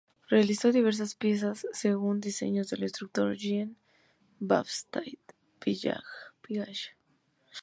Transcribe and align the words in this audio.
Realizó 0.29 0.71
diversas 0.71 1.13
piezas 1.13 1.67
según 1.73 2.21
diseños 2.21 2.71
del 2.71 2.81
escultor 2.81 3.35
Jean-Baptiste 3.37 5.19
Pigalle. 5.59 6.89